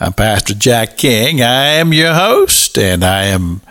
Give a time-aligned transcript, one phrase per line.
[0.00, 1.42] I'm Pastor Jack King.
[1.42, 3.62] I am your host, and I am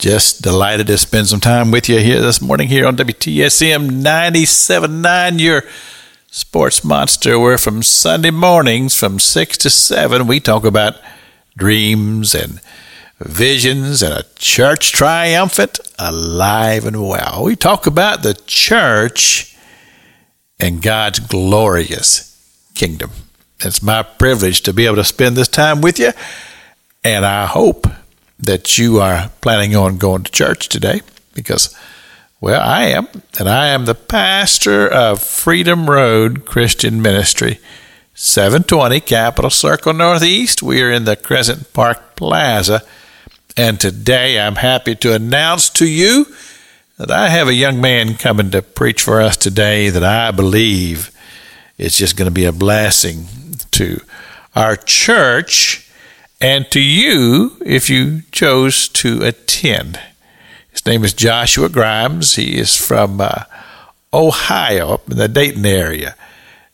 [0.00, 5.38] just delighted to spend some time with you here this morning here on WTSM 97.9,
[5.38, 5.62] your
[6.28, 10.96] sports monster, where from Sunday mornings from 6 to 7, we talk about
[11.56, 12.60] dreams and
[13.20, 17.44] visions and a church triumphant, alive and well.
[17.44, 19.56] We talk about the church
[20.58, 22.26] and God's glorious
[22.74, 23.12] kingdom.
[23.62, 26.12] It's my privilege to be able to spend this time with you,
[27.04, 27.86] and I hope
[28.38, 31.02] that you are planning on going to church today
[31.34, 31.76] because,
[32.40, 33.06] well, I am,
[33.38, 37.60] and I am the pastor of Freedom Road Christian Ministry,
[38.14, 40.62] 720 Capital Circle Northeast.
[40.62, 42.82] We are in the Crescent Park Plaza,
[43.58, 46.24] and today I'm happy to announce to you
[46.96, 51.10] that I have a young man coming to preach for us today that I believe
[51.76, 53.26] is just going to be a blessing
[53.72, 54.00] to
[54.54, 55.88] our church
[56.40, 60.00] and to you if you chose to attend.
[60.70, 62.36] His name is Joshua Grimes.
[62.36, 63.44] He is from uh,
[64.12, 66.16] Ohio, up in the Dayton area,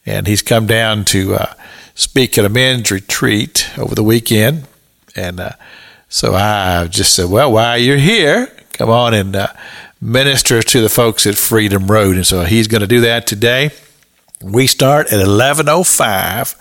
[0.04, 1.54] and he's come down to uh,
[1.94, 4.64] speak at a men's retreat over the weekend.
[5.16, 5.52] And uh,
[6.08, 9.48] so I just said, Well, while you're here, come on and uh,
[10.00, 12.16] minister to the folks at Freedom Road.
[12.16, 13.70] And so he's going to do that today.
[14.42, 16.56] We start at 1105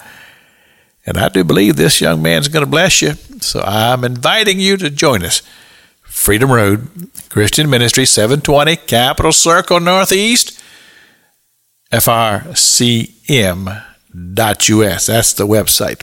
[1.06, 3.14] and I do believe this young man's going to bless you.
[3.42, 5.42] So I'm inviting you to join us.
[6.02, 10.60] Freedom Road, Christian Ministry, 720 Capital Circle Northeast,
[11.92, 13.16] frcm.us.
[15.06, 16.02] That's the website.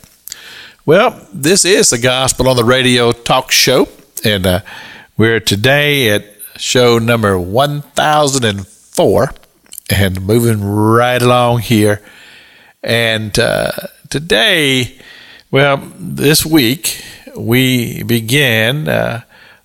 [0.85, 3.89] Well, this is the Gospel on the Radio talk show,
[4.23, 4.59] and uh,
[5.17, 6.25] we're today at
[6.57, 9.33] show number 1004
[9.89, 12.01] and moving right along here.
[12.81, 13.71] And uh,
[14.09, 14.97] today,
[15.51, 17.03] well, this week,
[17.35, 19.21] we begin uh,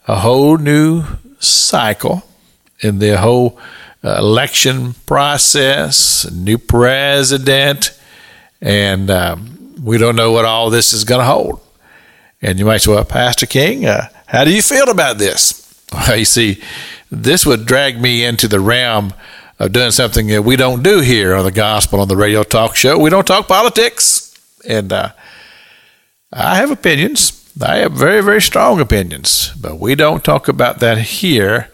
[0.06, 1.04] a whole new
[1.40, 2.24] cycle
[2.80, 3.58] in the whole
[4.02, 7.98] uh, election process, new president,
[8.60, 11.60] and um, we don't know what all this is going to hold.
[12.40, 15.64] And you might say, well, Pastor King, uh, how do you feel about this?
[15.90, 16.62] Well, you see,
[17.10, 19.14] this would drag me into the realm
[19.58, 22.76] of doing something that we don't do here on the Gospel on the Radio Talk
[22.76, 22.98] Show.
[22.98, 24.38] We don't talk politics.
[24.66, 25.10] And uh,
[26.32, 27.34] I have opinions.
[27.60, 31.70] I have very, very strong opinions, but we don't talk about that here.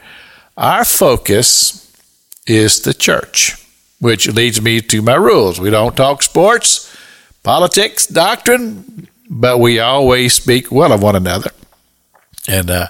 [0.57, 1.93] Our focus
[2.47, 3.57] is the church,
[4.01, 5.61] which leads me to my rules.
[5.61, 6.95] We don't talk sports,
[7.43, 11.51] politics, doctrine, but we always speak well of one another.
[12.49, 12.87] And uh,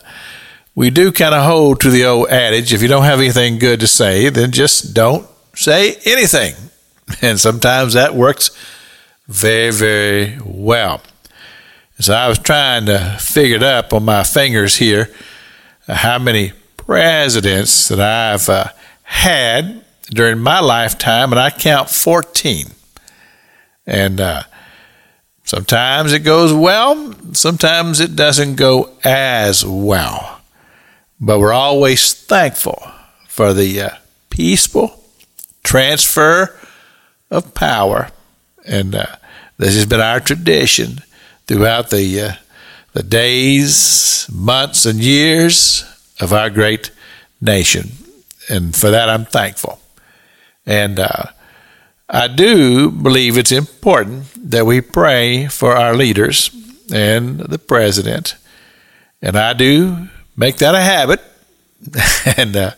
[0.75, 3.81] we do kind of hold to the old adage if you don't have anything good
[3.81, 6.55] to say, then just don't say anything.
[7.21, 8.51] And sometimes that works
[9.29, 11.03] very, very well.
[12.01, 15.11] So I was trying to figure it up on my fingers here
[15.87, 18.69] uh, how many presidents that I've uh,
[19.03, 22.69] had during my lifetime, and I count 14.
[23.87, 24.43] And uh,
[25.45, 30.34] sometimes it goes well, sometimes it doesn't go as well.
[31.21, 32.83] But we're always thankful
[33.29, 33.91] for the uh,
[34.31, 35.05] peaceful
[35.63, 36.59] transfer
[37.31, 38.11] of power.
[38.67, 39.17] And uh,
[39.59, 41.01] this has been our tradition
[41.47, 42.33] throughout the uh,
[42.93, 45.85] the days, months, and years
[46.21, 46.93] of our great
[47.41, 47.91] nation,
[48.49, 49.81] and for that I'm thankful.
[50.65, 51.25] And uh,
[52.09, 56.51] I do believe it's important that we pray for our leaders
[56.93, 58.37] and the president,
[59.21, 61.21] and I do make that a habit.
[62.37, 62.71] and uh,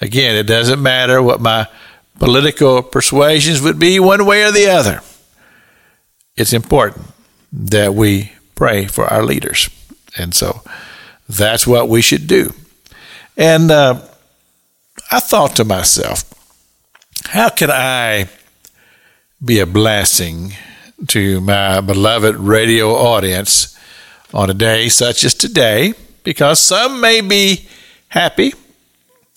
[0.00, 1.66] again, it doesn't matter what my
[2.18, 5.00] political persuasions would be one way or the other
[6.40, 7.06] it's important
[7.52, 9.68] that we pray for our leaders.
[10.16, 10.62] And so
[11.28, 12.54] that's what we should do.
[13.36, 14.00] And uh,
[15.12, 16.24] I thought to myself,
[17.26, 18.28] how can I
[19.44, 20.54] be a blessing
[21.08, 23.78] to my beloved radio audience
[24.32, 25.92] on a day such as today?
[26.22, 27.66] Because some may be
[28.08, 28.52] happy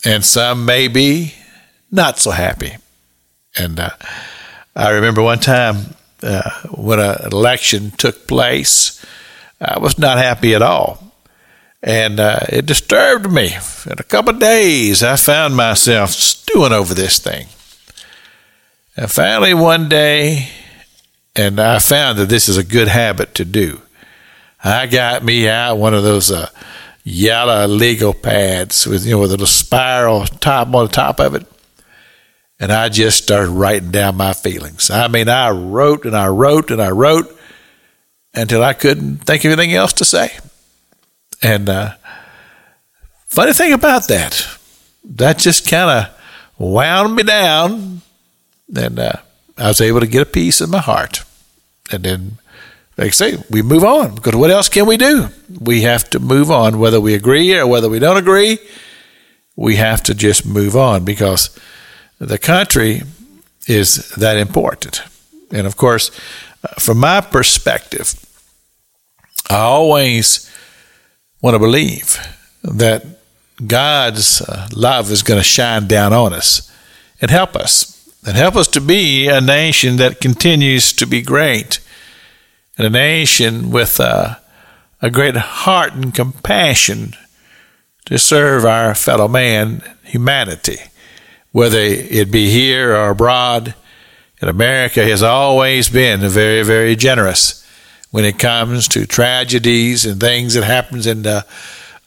[0.05, 1.33] and some may be
[1.91, 2.75] not so happy.
[3.57, 3.91] And uh,
[4.75, 9.03] I remember one time uh, when an election took place,
[9.61, 10.99] I was not happy at all.
[11.81, 13.53] And uh, it disturbed me.
[13.85, 17.47] In a couple of days, I found myself stewing over this thing.
[18.95, 20.49] And finally, one day,
[21.35, 23.81] and I found that this is a good habit to do.
[24.63, 26.49] I got me out one of those uh,
[27.03, 31.35] yellow legal pads with you know with a little spiral top on the top of
[31.35, 31.45] it,
[32.59, 34.89] and I just started writing down my feelings.
[34.89, 37.37] I mean, I wrote and I wrote and I wrote
[38.33, 40.31] until I couldn't think of anything else to say.
[41.41, 41.95] And uh,
[43.27, 44.47] funny thing about that,
[45.03, 46.21] that just kind of
[46.57, 48.01] wound me down,
[48.73, 49.17] and uh,
[49.57, 51.23] I was able to get a piece in my heart.
[51.91, 52.37] And then,
[52.97, 55.29] like I say, we move on because what else can we do?
[55.59, 58.59] We have to move on, whether we agree or whether we don't agree.
[59.55, 61.57] We have to just move on because
[62.19, 63.01] the country
[63.67, 65.01] is that important.
[65.51, 66.11] And of course,
[66.63, 68.13] uh, from my perspective,
[69.49, 70.49] I always
[71.41, 72.17] want to believe
[72.63, 73.05] that
[73.65, 76.71] God's uh, love is going to shine down on us
[77.21, 77.91] and help us.
[78.25, 81.79] And help us to be a nation that continues to be great.
[82.77, 84.35] And a nation with uh,
[85.01, 87.13] a great heart and compassion
[88.05, 90.77] to serve our fellow man, humanity,
[91.51, 93.75] whether it be here or abroad.
[94.41, 97.65] And America has always been very, very generous
[98.11, 101.45] when it comes to tragedies and things that happens in the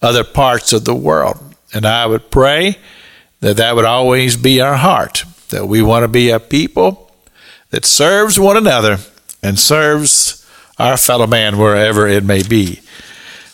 [0.02, 1.38] other parts of the world.
[1.72, 2.78] And I would pray
[3.40, 7.10] that that would always be our heart, that we want to be a people
[7.70, 8.98] that serves one another
[9.42, 10.45] and serves
[10.78, 12.80] our fellow man wherever it may be.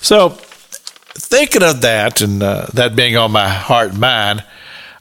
[0.00, 0.30] So,
[1.14, 4.44] thinking of that and uh, that being on my heart and mind,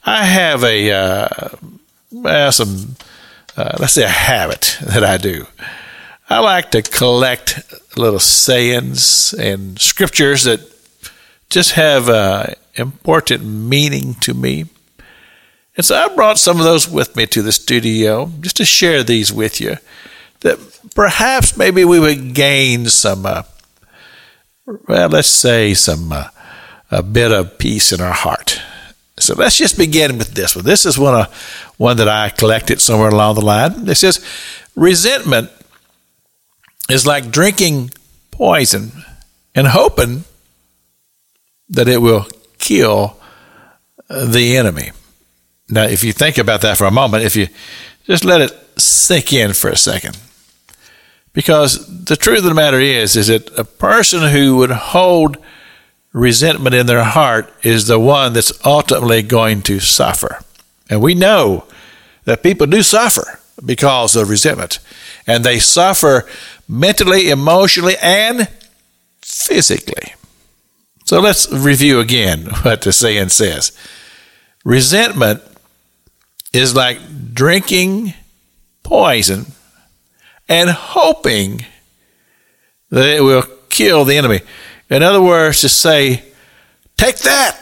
[0.06, 2.96] I have a uh, some
[3.58, 5.46] uh, let's say a habit that I do.
[6.30, 7.62] I like to collect
[7.98, 10.62] little sayings and scriptures that
[11.50, 14.66] just have uh, important meaning to me.
[15.76, 19.04] And so I brought some of those with me to the studio just to share
[19.04, 19.76] these with you.
[20.42, 20.60] That
[20.96, 23.44] perhaps maybe we would gain some, uh,
[24.88, 26.28] well, let's say some, uh,
[26.90, 28.60] a bit of peace in our heart.
[29.20, 30.66] So let's just begin with this one.
[30.66, 31.26] This is one, uh,
[31.78, 33.88] one that I collected somewhere along the line.
[33.88, 34.26] It says,
[34.76, 35.52] resentment
[36.90, 37.92] is like drinking
[38.32, 38.92] poison
[39.54, 40.24] and hoping
[41.70, 42.28] that it will
[42.58, 43.18] kill
[44.10, 44.92] the enemy.
[45.70, 47.48] Now, if you think about that for a moment, if you
[48.06, 50.18] just let it sink in for a second,
[51.34, 55.38] because the truth of the matter is, is that a person who would hold
[56.14, 60.40] resentment in their heart is the one that's ultimately going to suffer.
[60.90, 61.66] And we know
[62.26, 64.80] that people do suffer because of resentment.
[65.26, 66.28] And they suffer
[66.68, 68.50] mentally, emotionally, and
[69.22, 70.14] physically.
[71.06, 73.72] So let's review again what the saying says.
[74.66, 75.42] Resentment
[76.54, 77.00] is like
[77.34, 78.14] drinking
[78.84, 79.46] poison
[80.52, 81.66] and hoping
[82.90, 84.42] that it will kill the enemy.
[84.90, 86.26] In other words, to say,
[86.98, 87.58] take that,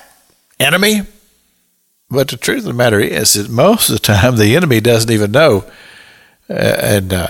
[0.60, 1.04] enemy.
[2.10, 5.12] But the truth of the matter is that most of the time the enemy doesn't
[5.12, 5.66] even know.
[6.50, 7.28] Uh, and uh,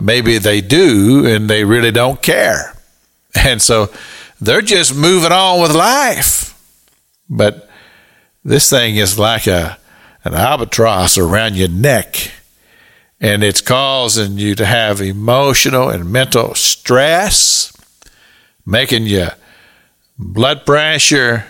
[0.00, 2.76] maybe they do and they really don't care.
[3.34, 3.90] And so
[4.40, 6.56] they're just moving on with life.
[7.28, 7.68] But
[8.44, 9.78] this thing is like a
[10.24, 12.32] an albatross around your neck
[13.20, 17.76] and it's causing you to have emotional and mental stress,
[18.64, 19.30] making your
[20.18, 21.44] blood pressure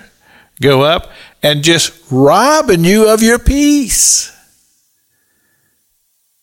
[0.60, 1.10] go up
[1.42, 4.36] and just robbing you of your peace.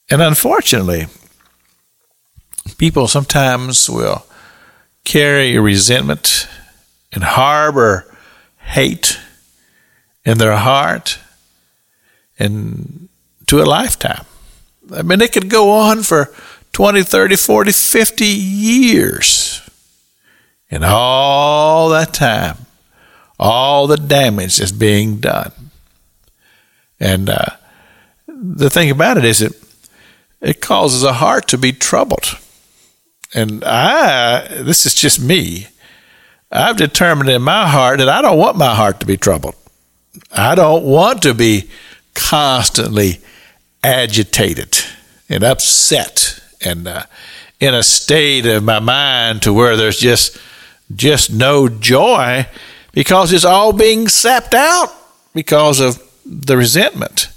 [0.09, 1.07] And unfortunately,
[2.77, 4.25] people sometimes will
[5.03, 6.47] carry resentment
[7.11, 8.15] and harbor
[8.59, 9.19] hate
[10.25, 11.19] in their heart
[12.39, 13.09] and
[13.47, 14.25] to a lifetime.
[14.93, 16.33] I mean, it could go on for
[16.73, 19.61] 20, 30, 40, 50 years.
[20.69, 22.57] And all that time,
[23.39, 25.51] all the damage is being done.
[26.99, 27.45] And uh,
[28.27, 29.53] the thing about it is, it,
[30.41, 32.37] it causes a heart to be troubled.
[33.33, 35.67] And I, this is just me.
[36.51, 39.55] I've determined in my heart that I don't want my heart to be troubled.
[40.31, 41.69] I don't want to be
[42.13, 43.19] constantly
[43.87, 44.77] agitated
[45.29, 47.03] and upset and uh,
[47.59, 50.37] in a state of my mind to where there's just
[50.93, 52.45] just no joy
[52.91, 54.93] because it's all being sapped out
[55.33, 57.29] because of the resentment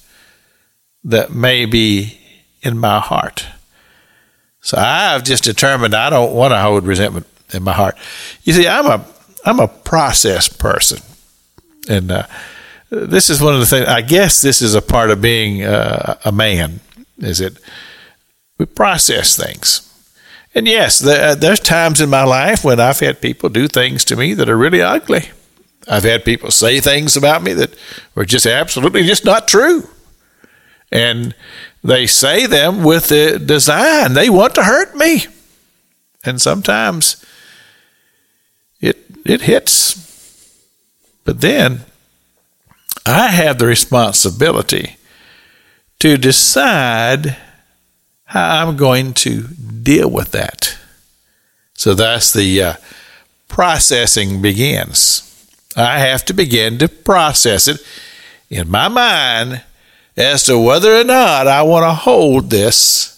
[1.05, 2.19] that may be
[2.63, 3.47] in my heart.
[4.61, 7.27] So I've just determined I don't want to hold resentment.
[7.53, 7.97] in my heart.
[8.45, 9.05] You see, I'm a
[9.45, 11.01] I'm a process person,
[11.89, 12.27] and uh,
[12.91, 13.87] this is one of the things.
[13.87, 16.81] I guess this is a part of being uh, a man.
[17.19, 17.59] Is it
[18.59, 19.91] we process things,
[20.55, 24.17] and yes, there, there's times in my life when I've had people do things to
[24.17, 25.31] me that are really ugly.
[25.89, 27.75] I've had people say things about me that
[28.15, 29.89] were just absolutely just not true.
[30.93, 31.35] And
[31.83, 34.15] they say them with the design.
[34.15, 35.27] They want to hurt me.
[36.25, 37.25] And sometimes
[38.81, 40.07] it it hits.
[41.25, 41.83] But then
[43.07, 44.97] I have the responsibility
[45.99, 47.37] to decide
[48.25, 50.77] how I'm going to deal with that.
[51.75, 52.75] So that's the uh,
[53.49, 55.27] processing begins.
[55.77, 57.85] I have to begin to process it
[58.49, 59.63] in my mind
[60.17, 63.17] as to whether or not I want to hold this.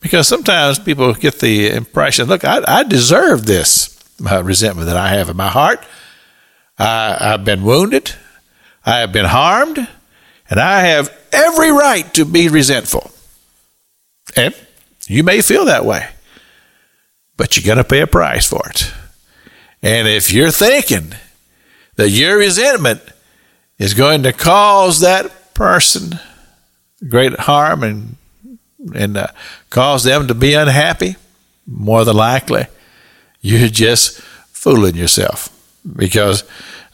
[0.00, 3.98] Because sometimes people get the impression look, I, I deserve this
[4.30, 5.84] uh, resentment that I have in my heart.
[6.78, 8.14] I, I've been wounded,
[8.90, 9.78] I have been harmed,
[10.50, 13.12] and I have every right to be resentful.
[14.34, 14.52] And
[15.06, 16.08] you may feel that way,
[17.36, 18.92] but you're going to pay a price for it.
[19.80, 21.14] And if you're thinking
[21.94, 23.00] that your resentment
[23.78, 26.18] is going to cause that person
[27.08, 28.16] great harm and
[28.94, 29.28] and uh,
[29.68, 31.14] cause them to be unhappy,
[31.64, 32.66] more than likely,
[33.40, 35.48] you're just fooling yourself
[35.94, 36.42] because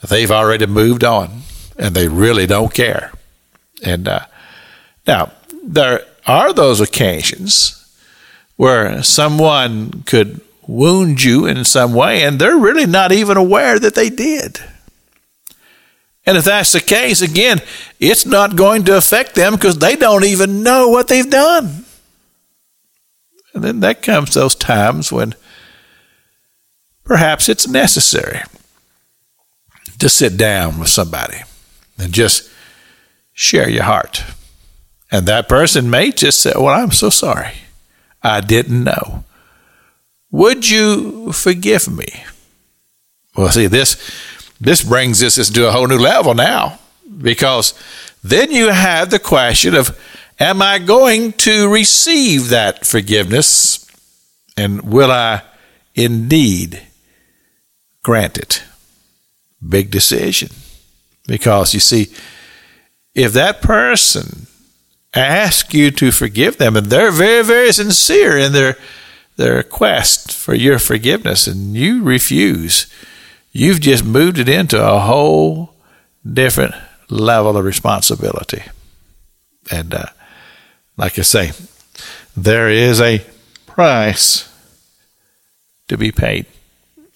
[0.06, 1.42] they've already moved on
[1.78, 3.12] and they really don't care.
[3.82, 4.26] And uh,
[5.06, 7.82] now, there are those occasions
[8.56, 13.94] where someone could wound you in some way and they're really not even aware that
[13.94, 14.58] they did.
[16.24, 17.60] And if that's the case, again,
[18.00, 21.84] it's not going to affect them because they don't even know what they've done.
[23.54, 25.34] And then that comes those times when
[27.04, 28.40] perhaps it's necessary
[29.98, 31.42] to sit down with somebody
[31.98, 32.50] and just
[33.32, 34.24] share your heart.
[35.10, 37.52] And that person may just say, Well, I'm so sorry.
[38.22, 39.24] I didn't know.
[40.30, 42.24] Would you forgive me?
[43.36, 43.96] Well, see, this
[44.60, 46.78] this brings this to a whole new level now
[47.18, 47.74] because
[48.24, 49.98] then you have the question of
[50.40, 53.86] am I going to receive that forgiveness
[54.56, 55.42] and will I
[55.94, 56.82] indeed
[58.02, 58.64] grant it?
[59.66, 60.50] Big decision.
[61.26, 62.12] Because you see,
[63.14, 64.46] if that person
[65.14, 68.76] asks you to forgive them and they're very, very sincere in their
[69.36, 72.86] their request for your forgiveness and you refuse,
[73.56, 75.72] You've just moved it into a whole
[76.30, 76.74] different
[77.08, 78.62] level of responsibility.
[79.70, 80.04] And uh,
[80.98, 81.52] like I say,
[82.36, 83.24] there is a
[83.64, 84.46] price
[85.88, 86.44] to be paid,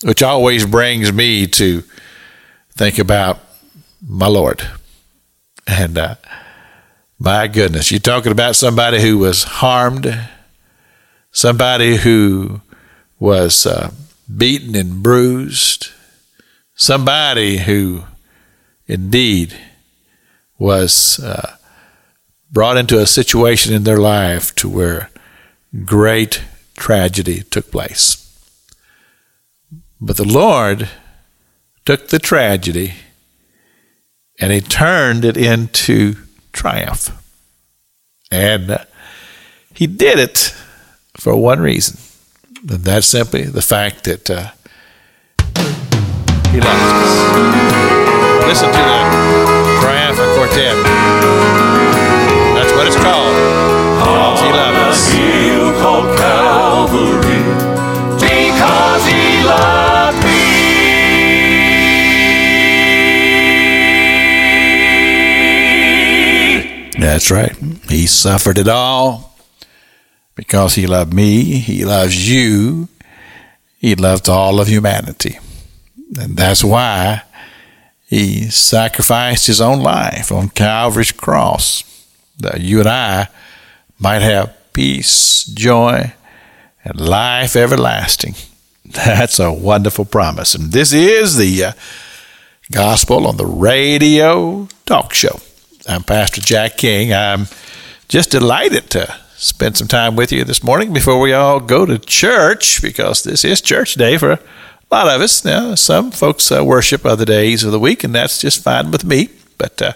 [0.02, 1.85] which always brings me to
[2.73, 3.38] think about
[4.07, 4.62] my Lord.
[5.66, 6.16] And uh,
[7.19, 10.28] my goodness, you're talking about somebody who was harmed,
[11.33, 12.61] somebody who
[13.19, 13.90] was uh,
[14.35, 15.88] beaten and bruised,
[16.75, 18.04] somebody who
[18.87, 19.54] indeed
[20.59, 21.57] was uh,
[22.50, 25.11] brought into a situation in their life to where
[25.85, 26.42] great
[26.76, 28.16] tragedy took place.
[30.00, 30.88] But the Lord
[31.85, 32.95] took the tragedy
[34.41, 36.15] and he turned it into
[36.53, 37.17] triumph.
[38.31, 38.85] And uh,
[39.75, 40.55] he did it
[41.17, 41.99] for one reason,
[42.61, 44.51] and that's simply the fact that uh,
[46.51, 47.31] he loves us.
[48.47, 50.77] Listen to the triumphant quartet.
[52.55, 53.37] That's what it's called.
[54.01, 55.13] Because he loves us.
[55.13, 57.43] hill called Calvary
[58.19, 60.00] because he loved
[67.00, 67.57] That's right.
[67.88, 69.37] He suffered it all
[70.35, 71.59] because he loved me.
[71.59, 72.88] He loves you.
[73.78, 75.38] He loved all of humanity.
[76.19, 77.23] And that's why
[78.07, 81.85] he sacrificed his own life on Calvary's cross
[82.38, 83.28] that you and I
[83.99, 86.12] might have peace, joy,
[86.85, 88.35] and life everlasting.
[88.85, 90.54] That's a wonderful promise.
[90.54, 91.73] And this is the uh,
[92.73, 95.40] Gospel on the Radio Talk Show.
[95.91, 97.13] I'm Pastor Jack King.
[97.13, 97.49] I'm
[98.07, 101.99] just delighted to spend some time with you this morning before we all go to
[101.99, 104.41] church because this is church day for a
[104.93, 105.45] lot of us.
[105.45, 109.05] Now, some folks uh, worship other days of the week, and that's just fine with
[109.05, 109.31] me.
[109.59, 109.93] But uh,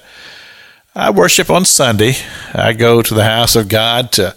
[0.96, 2.14] I worship on Sunday.
[2.52, 4.34] I go to the house of God to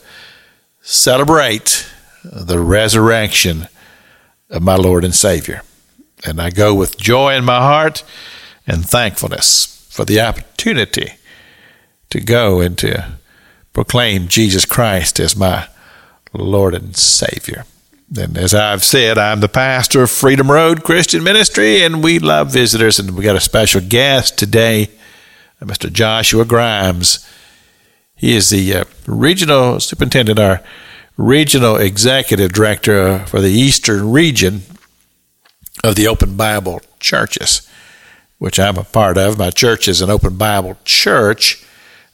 [0.82, 1.90] celebrate
[2.24, 3.68] the resurrection
[4.52, 5.64] of my Lord and Savior.
[6.24, 8.04] And I go with joy in my heart
[8.68, 11.14] and thankfulness for the opportunity
[12.10, 13.18] to go and to
[13.74, 15.68] proclaim Jesus Christ as my
[16.34, 17.66] Lord and Savior.
[18.16, 22.52] And as I've said, I'm the pastor of Freedom Road Christian Ministry, and we love
[22.52, 23.00] visitors.
[23.00, 24.90] And we got a special guest today,
[25.62, 25.92] Mr.
[25.92, 27.28] Joshua Grimes.
[28.16, 30.64] He is the uh, regional superintendent, our
[31.18, 34.62] regional executive director for the Eastern region
[35.84, 37.70] of the Open Bible Churches,
[38.38, 39.38] which I'm a part of.
[39.38, 41.64] My church is an Open Bible church.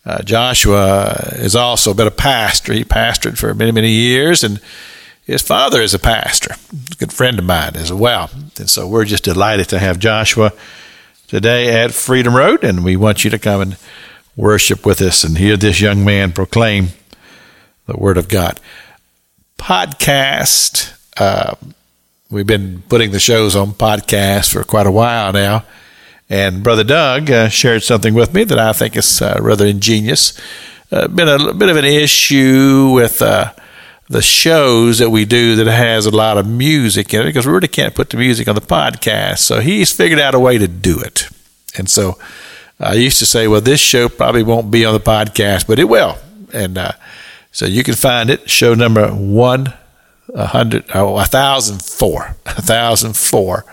[0.05, 2.74] Uh, Joshua has also been a pastor.
[2.74, 4.60] He pastored for many, many years, and
[5.25, 6.55] his father is a pastor,
[6.91, 8.29] a good friend of mine as well.
[8.60, 10.51] And so we're just delighted to have Joshua
[11.27, 13.77] today at Freedom Road, and we want you to come and
[14.36, 16.89] worship with us and hear this young man proclaim
[17.86, 18.60] the Word of God.
[19.57, 20.91] Podcast.
[21.15, 21.55] Uh,
[22.29, 25.63] we've been putting the shows on podcast for quite a while now.
[26.30, 30.39] And Brother Doug uh, shared something with me that I think is uh, rather ingenious.
[30.92, 33.53] Uh, been a bit of an issue with uh,
[34.10, 37.53] the shows that we do that has a lot of music in it because we
[37.53, 39.39] really can't put the music on the podcast.
[39.39, 41.27] So he's figured out a way to do it.
[41.77, 42.18] And so
[42.80, 45.89] I used to say, well, this show probably won't be on the podcast, but it
[45.89, 46.18] will.
[46.53, 46.92] And uh,
[47.51, 49.74] so you can find it, show number one
[50.36, 53.65] hundred, oh, a thousand four, a thousand four,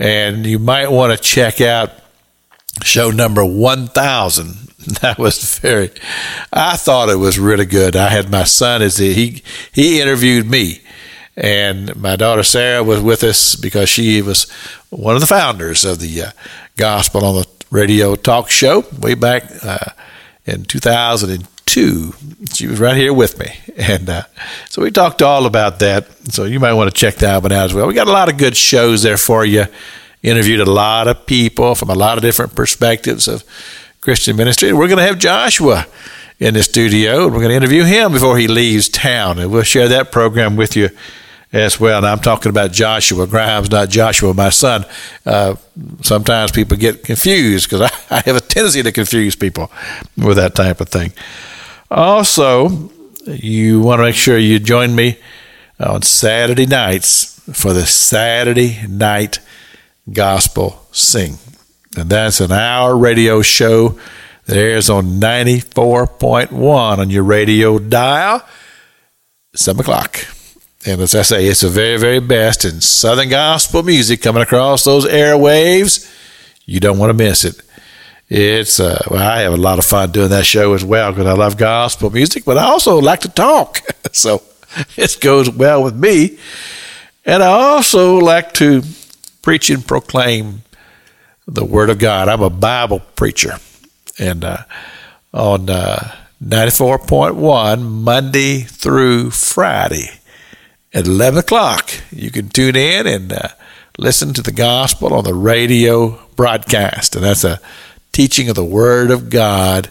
[0.00, 1.90] and you might want to check out
[2.82, 4.56] show number one thousand.
[5.02, 5.90] That was very
[6.50, 7.94] i thought it was really good.
[7.94, 9.42] I had my son as he
[9.72, 10.80] he interviewed me.
[11.36, 14.50] And my daughter sarah was with us because she was
[14.88, 16.30] one of the founders of the uh,
[16.78, 19.90] gospel on the radio talk show way back uh,
[20.46, 20.64] in
[21.70, 23.46] 2002 she was right here with me
[23.76, 24.22] and uh,
[24.68, 27.66] so we talked all about that so you might want to check that one out
[27.66, 29.66] as well we got a lot of good shows there for you
[30.22, 33.44] interviewed a lot of people from a lot of different perspectives of
[34.00, 34.72] Christian ministry.
[34.72, 35.86] We're going to have Joshua
[36.38, 39.38] in the studio, and we're going to interview him before he leaves town.
[39.38, 40.88] And we'll share that program with you
[41.52, 41.98] as well.
[41.98, 44.84] And I'm talking about Joshua Grimes, not Joshua, my son.
[45.26, 45.56] Uh,
[46.02, 49.70] sometimes people get confused because I, I have a tendency to confuse people
[50.16, 51.12] with that type of thing.
[51.90, 52.90] Also,
[53.26, 55.18] you want to make sure you join me
[55.78, 59.40] on Saturday nights for the Saturday night
[60.12, 61.38] gospel sing.
[61.96, 63.98] And that's an hour radio show
[64.46, 66.52] that airs on 94.1
[66.98, 68.46] on your radio dial,
[69.54, 70.18] 7 o'clock.
[70.86, 74.84] And as I say, it's the very, very best in Southern gospel music coming across
[74.84, 76.08] those airwaves.
[76.64, 77.60] You don't want to miss it.
[78.30, 81.26] It's, uh, well, I have a lot of fun doing that show as well because
[81.26, 83.80] I love gospel music, but I also like to talk.
[84.12, 84.42] so
[84.96, 86.38] it goes well with me.
[87.26, 88.82] And I also like to
[89.42, 90.62] preach and proclaim
[91.48, 92.28] the Word of God.
[92.28, 93.58] I'm a Bible preacher,
[94.18, 94.58] and uh,
[95.34, 100.10] on uh, 94.1 Monday through Friday
[100.94, 103.48] at 11 o'clock, you can tune in and uh,
[103.98, 107.60] listen to the gospel on the radio broadcast, and that's a
[108.20, 109.90] teaching of the Word of God.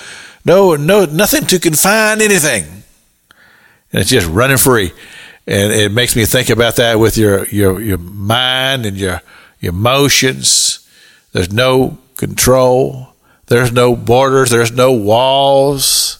[0.46, 2.64] no, no, nothing to confine anything.
[3.92, 4.92] And it's just running free.
[5.46, 9.22] And it makes me think about that with your, your, your mind and your,
[9.60, 10.86] your emotions.
[11.32, 13.14] There's no control.
[13.46, 14.50] There's no borders.
[14.50, 16.20] There's no walls.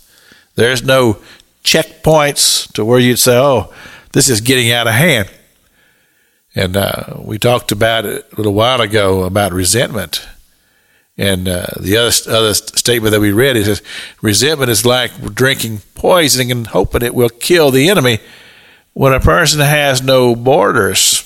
[0.56, 1.18] There's no
[1.64, 3.74] checkpoints to where you'd say, oh,
[4.18, 5.30] this is getting out of hand.
[6.56, 10.28] And uh, we talked about it a little while ago about resentment.
[11.20, 13.84] And uh, the other other statement that we read is
[14.24, 18.18] resentment is like drinking poison and hoping it will kill the enemy.
[18.94, 21.22] When a person has no borders,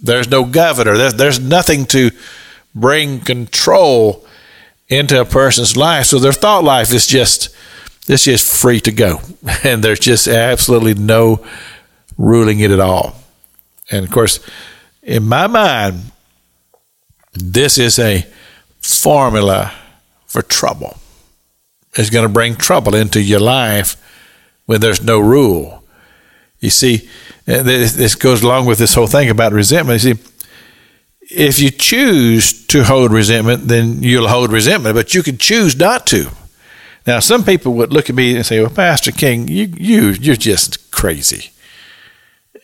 [0.00, 0.96] there's no governor.
[0.96, 2.12] There's, there's nothing to
[2.76, 4.24] bring control
[4.88, 6.06] into a person's life.
[6.06, 7.48] So their thought life is just
[8.06, 9.20] it's just free to go,
[9.64, 11.44] and there's just absolutely no
[12.18, 13.16] ruling it at all.
[13.90, 14.40] And of course,
[15.02, 16.00] in my mind,
[17.32, 18.26] this is a
[18.80, 19.72] formula
[20.26, 20.96] for trouble.
[21.94, 23.96] It's going to bring trouble into your life
[24.66, 25.82] when there's no rule.
[26.60, 27.08] You see,
[27.44, 30.02] this goes along with this whole thing about resentment.
[30.02, 30.22] You see,
[31.28, 36.06] if you choose to hold resentment, then you'll hold resentment, but you can choose not
[36.08, 36.30] to.
[37.06, 40.36] Now, some people would look at me and say, "Well, Pastor King, you you you're
[40.36, 41.50] just crazy."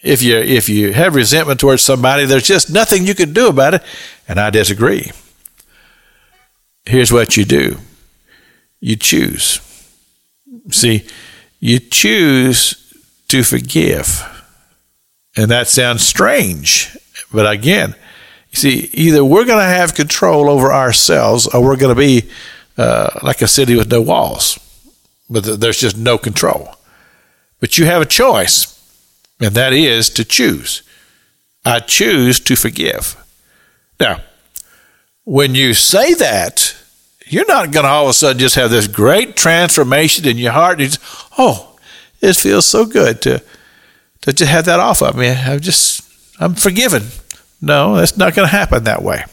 [0.03, 3.75] If you if you have resentment towards somebody, there's just nothing you can do about
[3.75, 3.83] it,
[4.29, 5.13] and I disagree
[6.85, 7.79] here's what you do
[8.81, 9.61] you choose.
[10.71, 11.07] See,
[11.61, 12.93] you choose
[13.29, 14.29] to forgive.
[15.37, 16.97] And that sounds strange.
[17.33, 17.95] But again,
[18.51, 22.29] you see, either we're going to have control over ourselves or we're going to be
[22.77, 24.59] uh, like a city with no walls,
[25.31, 26.75] but there's just no control.
[27.61, 28.72] But you have a choice,
[29.45, 30.83] and that is to choose.
[31.65, 33.17] I choose to forgive.
[34.01, 34.21] Now,
[35.25, 36.77] when you say that,
[37.27, 40.53] you're not going to all of a sudden just have this great transformation in your
[40.53, 40.81] heart.
[40.81, 41.01] And just,
[41.39, 41.79] oh,
[42.21, 43.43] it feels so good to
[44.23, 45.31] to just have that off of me.
[45.31, 46.03] I'm just,
[46.41, 47.03] I'm forgiven.
[47.61, 49.25] No, that's not going to happen that way.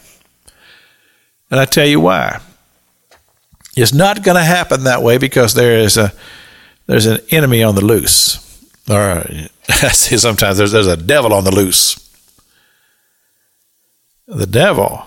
[1.51, 2.39] And I tell you why.
[3.75, 6.11] It's not going to happen that way because there is a
[6.87, 8.48] there's an enemy on the loose,
[8.89, 9.25] or
[9.69, 12.05] I see sometimes there's there's a devil on the loose.
[14.27, 15.05] The devil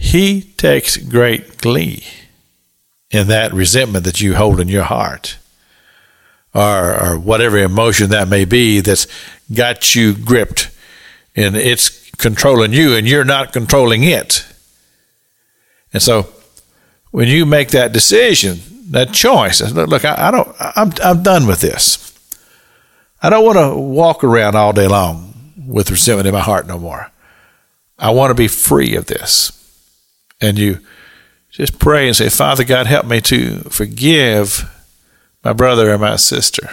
[0.00, 2.02] he takes great glee
[3.10, 5.36] in that resentment that you hold in your heart,
[6.54, 9.06] or, or whatever emotion that may be that's
[9.52, 10.70] got you gripped,
[11.36, 14.46] and it's controlling you, and you're not controlling it.
[15.92, 16.32] And so,
[17.10, 18.60] when you make that decision,
[18.92, 22.09] that choice, look, I, I don't, I'm, I'm done with this.
[23.22, 25.34] I don't want to walk around all day long
[25.66, 27.10] with resentment in my heart no more.
[27.98, 29.56] I want to be free of this
[30.40, 30.80] and you
[31.50, 34.70] just pray and say, Father God, help me to forgive
[35.44, 36.70] my brother or my sister.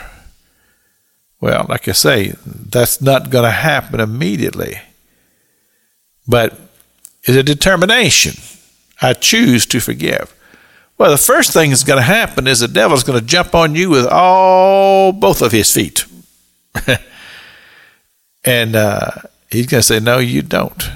[1.41, 4.79] Well, like I say, that's not going to happen immediately.
[6.27, 6.59] But
[7.23, 8.41] it's a determination.
[9.01, 10.33] I choose to forgive.
[10.97, 13.75] Well, the first thing that's going to happen is the devil's going to jump on
[13.75, 16.05] you with all both of his feet.
[18.43, 19.11] and uh,
[19.49, 20.89] he's going to say, No, you don't.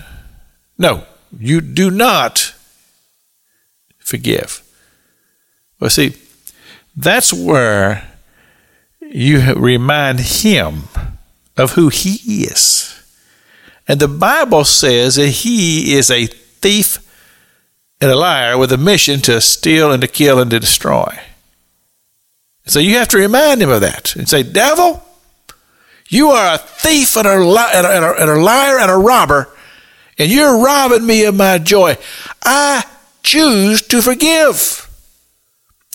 [0.78, 1.04] No,
[1.38, 2.54] you do not
[4.00, 4.62] forgive.
[5.80, 6.15] Well, see,
[6.96, 8.12] that's where
[9.00, 10.84] you remind him
[11.58, 12.88] of who he is.
[13.88, 17.00] And the Bible says that he is a thief
[18.00, 21.20] and a liar with a mission to steal and to kill and to destroy.
[22.65, 25.04] So you have to remind him of that and say, Devil,
[26.12, 29.47] you are a thief and a, and a, and a liar and a robber,
[30.17, 31.97] and you're robbing me of my joy.
[32.43, 32.84] I
[33.24, 34.89] choose to forgive.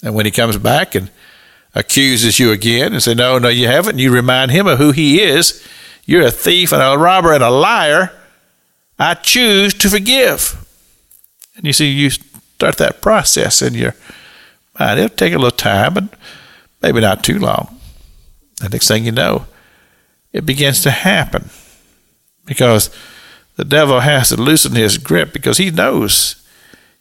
[0.02, 1.11] And when he comes back and
[1.74, 4.90] accuses you again and say, No, no, you haven't, and you remind him of who
[4.90, 5.62] he is.
[6.07, 8.11] You're a thief and a robber and a liar.
[8.98, 10.64] I choose to forgive.
[11.57, 13.94] And you see, you start that process in your
[14.81, 14.98] mind.
[14.98, 16.05] It'll take a little time, but
[16.81, 17.79] maybe not too long.
[18.62, 19.44] The next thing you know,
[20.32, 21.50] it begins to happen
[22.44, 22.90] because
[23.56, 26.42] the devil has to loosen his grip because he knows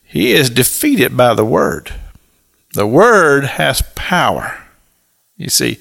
[0.03, 1.93] he is defeated by the word.
[2.73, 4.63] The word has power.
[5.38, 5.79] You see,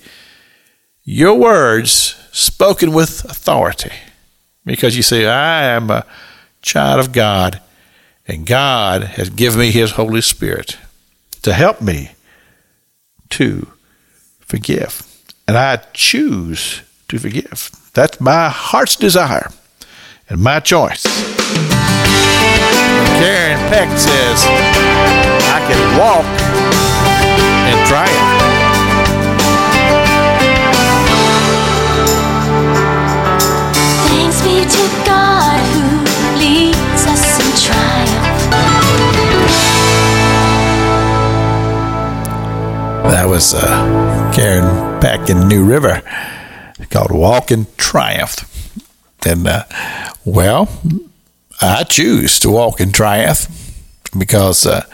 [1.04, 3.92] your words spoken with authority
[4.64, 6.06] because you say, I am a
[6.62, 7.60] child of God
[8.26, 10.78] and God has given me his Holy Spirit
[11.42, 12.12] to help me
[13.30, 13.68] to
[14.40, 15.02] forgive.
[15.46, 16.82] And I choose
[17.14, 17.70] to forgive.
[17.94, 19.50] That's my heart's desire
[20.28, 21.04] and my choice.
[23.22, 24.44] Karen Peck says,
[25.46, 26.26] I can walk
[27.68, 28.54] and try it.
[34.42, 35.84] be to God who
[36.38, 38.50] leads us in triumph.
[43.10, 46.02] That was uh, Karen Peck in New River
[46.90, 48.50] called Walk in Triumph.
[49.26, 49.64] And, uh,
[50.24, 50.68] well,
[51.60, 53.48] I choose to walk in triumph
[54.16, 54.84] because, uh,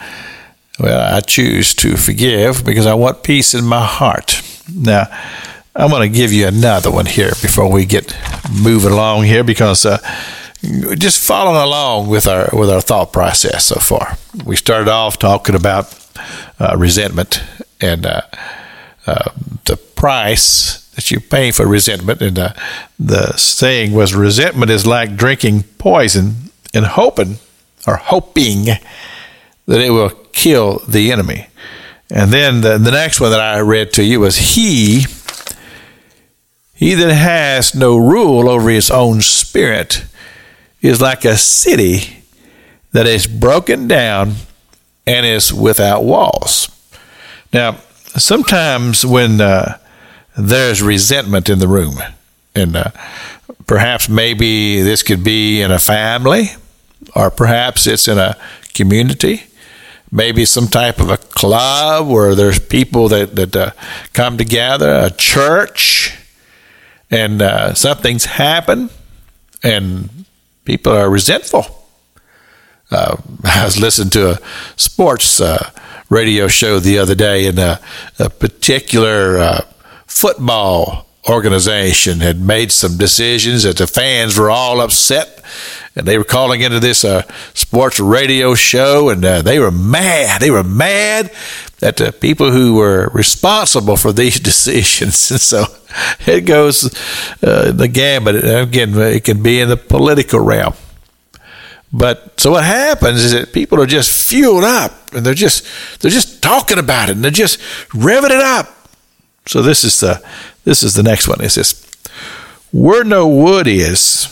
[0.79, 4.41] well, I choose to forgive because I want peace in my heart.
[4.73, 5.07] Now,
[5.75, 8.15] I'm going to give you another one here before we get
[8.51, 9.97] moving along here because uh,
[10.97, 14.17] just following along with our with our thought process so far.
[14.45, 15.97] We started off talking about
[16.59, 17.41] uh, resentment
[17.79, 18.21] and uh,
[19.07, 19.31] uh,
[19.65, 22.53] the price that you pay for resentment, and uh,
[22.99, 27.37] the saying was resentment is like drinking poison and hoping
[27.87, 31.47] or hoping that it will kill the enemy.
[32.09, 35.05] And then the, the next one that I read to you was he
[36.73, 40.03] he that has no rule over his own spirit
[40.81, 42.23] is like a city
[42.91, 44.33] that is broken down
[45.05, 46.69] and is without walls.
[47.53, 47.77] Now,
[48.17, 49.77] sometimes when uh,
[50.37, 51.95] there's resentment in the room,
[52.55, 52.91] and uh,
[53.67, 56.49] perhaps maybe this could be in a family,
[57.15, 58.37] or perhaps it's in a
[58.73, 59.43] community,
[60.11, 63.71] maybe some type of a club where there's people that, that uh,
[64.13, 66.17] come together, a church,
[67.09, 68.89] and uh, something's happened,
[69.63, 70.25] and
[70.65, 71.65] people are resentful.
[72.89, 74.39] Uh, I was listening to a
[74.75, 75.71] sports uh,
[76.09, 77.79] radio show the other day, and a,
[78.19, 79.61] a particular uh,
[80.11, 85.41] football organization had made some decisions that the fans were all upset,
[85.95, 90.41] and they were calling into this uh, sports radio show, and uh, they were mad.
[90.41, 91.31] They were mad
[91.81, 95.65] at the people who were responsible for these decisions, and so
[96.27, 96.85] it goes
[97.43, 98.35] uh, the gambit.
[98.43, 100.73] Again, it can be in the political realm.
[101.93, 105.65] But so what happens is that people are just fueled up and they're just
[105.99, 108.80] they're just talking about it and they're just revving it up.
[109.47, 110.23] So this is the
[110.63, 111.41] this is the next one.
[111.41, 111.87] It says,
[112.71, 114.27] Where no wood is,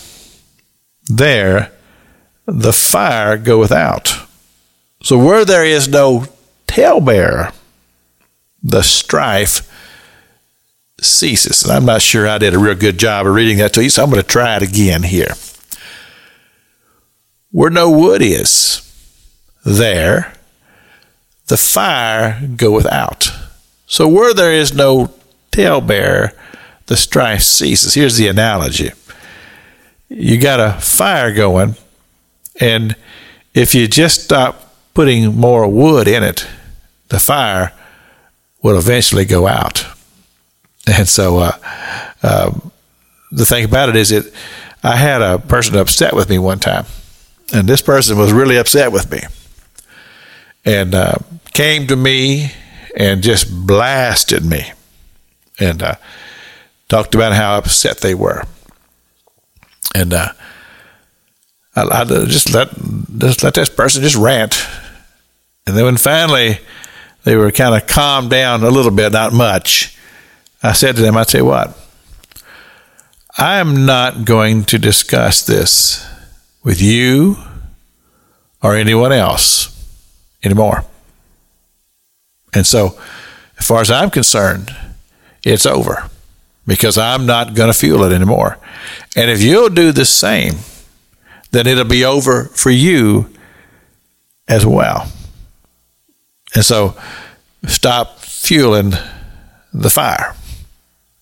[1.06, 1.72] there
[2.46, 4.16] the fire goeth out.
[5.02, 6.26] So where there is no
[6.68, 7.54] talebearer,
[8.62, 9.68] the strife
[11.02, 11.64] ceases.
[11.64, 13.90] And I'm not sure I did a real good job of reading that to you,
[13.90, 15.34] so I'm going to try it again here.
[17.52, 18.86] Where no wood is,
[19.66, 20.34] there
[21.48, 23.32] the fire goeth out.
[23.90, 25.12] So where there is no
[25.52, 26.32] talebearer,
[26.86, 27.96] the strife ceases.
[27.96, 28.92] Here's the analogy.
[30.10, 31.76] You got a fire going,
[32.62, 32.96] and
[33.56, 36.48] if you just stop putting more wood in it,
[37.10, 37.74] the fire
[38.62, 39.86] will eventually go out.
[40.88, 41.52] And so, uh,
[42.24, 42.52] uh,
[43.32, 44.34] the thing about it is, that
[44.82, 46.86] I had a person upset with me one time,
[47.54, 49.20] and this person was really upset with me,
[50.66, 51.16] and uh,
[51.54, 52.54] came to me
[52.96, 54.72] and just blasted me,
[55.60, 55.96] and uh,
[56.88, 58.44] talked about how upset they were,
[59.96, 60.30] and uh,
[61.76, 62.70] I, I just let
[63.18, 64.66] just let this person just rant,
[65.68, 66.60] and then when finally
[67.24, 69.98] they were kind of calmed down a little bit, not much.
[70.62, 71.78] I said to them, I tell you what,
[73.38, 76.06] I am not going to discuss this
[76.64, 77.38] with you
[78.62, 79.76] or anyone else
[80.44, 80.84] anymore.
[82.54, 83.00] And so,
[83.58, 84.76] as far as I'm concerned,
[85.44, 86.10] it's over
[86.66, 88.58] because I'm not going to fuel it anymore.
[89.16, 90.56] And if you'll do the same,
[91.52, 93.30] then it'll be over for you
[94.48, 95.12] as well.
[96.56, 96.96] And so,
[97.68, 98.94] stop fueling
[99.74, 100.34] the fire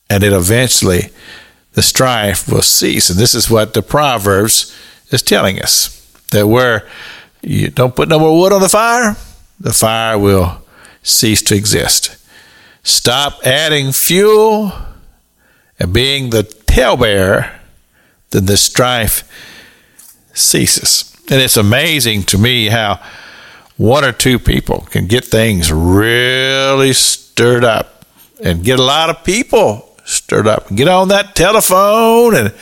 [0.09, 1.09] and it eventually
[1.73, 3.09] the strife will cease.
[3.09, 4.75] And this is what the Proverbs
[5.11, 5.93] is telling us
[6.31, 6.87] that where
[7.41, 9.15] you don't put no more wood on the fire,
[9.59, 10.61] the fire will
[11.07, 12.17] cease to exist.
[12.83, 14.71] Stop adding fuel
[15.79, 17.51] and being the talebearer,
[18.31, 19.23] then the strife
[20.33, 21.15] ceases.
[21.29, 23.01] And it's amazing to me how
[23.75, 28.05] one or two people can get things really stirred up
[28.43, 30.69] and get a lot of people stirred up.
[30.69, 32.53] and Get on that telephone and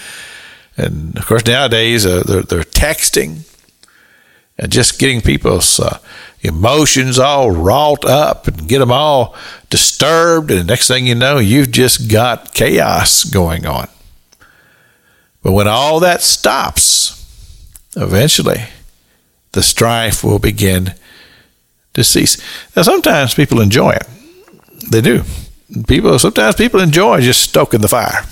[0.78, 3.48] and of course nowadays uh, they're, they're texting
[4.58, 6.00] and just getting people's uh,
[6.46, 9.36] emotions all wrought up and get them all
[9.70, 10.52] disturbed.
[10.52, 13.88] And the next thing you know, you've just got chaos going on.
[15.44, 17.12] But when all that stops,
[17.96, 18.64] eventually
[19.52, 20.94] the strife will begin
[21.94, 22.38] to cease.
[22.76, 24.08] Now, sometimes people enjoy it.
[24.90, 25.24] They do
[25.88, 28.24] people sometimes people enjoy just stoking the fire,